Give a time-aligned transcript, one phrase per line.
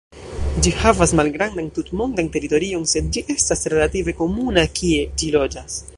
[0.67, 5.83] Ĝi havas malgrandan tutmondan teritorion sed ĝi estas relative komuna kie ĝi loĝas.